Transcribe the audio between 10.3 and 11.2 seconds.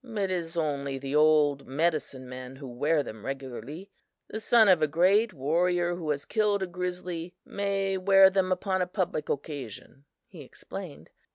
explained.